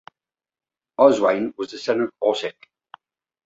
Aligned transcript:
Oswine 0.99 1.53
was 1.59 1.69
the 1.69 1.77
son 1.77 2.01
of 2.01 2.11
Osric. 2.23 2.71